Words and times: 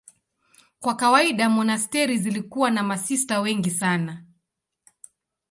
Kwa 0.79 0.95
kawaida 0.95 1.49
monasteri 1.49 2.17
zilikuwa 2.17 2.71
na 2.71 2.83
masista 2.83 3.41
wengi 3.41 3.71
sana. 3.71 4.25